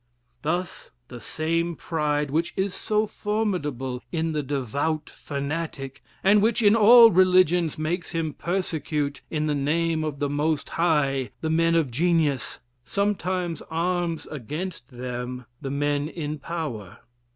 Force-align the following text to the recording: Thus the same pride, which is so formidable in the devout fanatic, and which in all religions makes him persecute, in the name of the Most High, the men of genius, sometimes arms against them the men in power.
Thus 0.41 0.89
the 1.09 1.21
same 1.21 1.75
pride, 1.75 2.31
which 2.31 2.55
is 2.57 2.73
so 2.73 3.05
formidable 3.05 4.01
in 4.11 4.31
the 4.31 4.41
devout 4.41 5.11
fanatic, 5.11 6.01
and 6.23 6.41
which 6.41 6.63
in 6.63 6.75
all 6.75 7.11
religions 7.11 7.77
makes 7.77 8.09
him 8.09 8.33
persecute, 8.33 9.21
in 9.29 9.45
the 9.45 9.53
name 9.53 10.03
of 10.03 10.17
the 10.17 10.27
Most 10.27 10.69
High, 10.69 11.29
the 11.41 11.51
men 11.51 11.75
of 11.75 11.91
genius, 11.91 12.59
sometimes 12.83 13.61
arms 13.69 14.25
against 14.31 14.87
them 14.89 15.45
the 15.61 15.69
men 15.69 16.09
in 16.09 16.39
power. 16.39 17.01